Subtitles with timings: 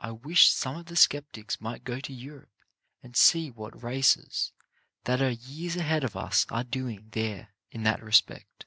[0.00, 2.52] I wish some of the skeptics might go to Europe
[3.02, 4.52] and see what races
[5.04, 8.66] that are years ahead of us are doing there in that respect.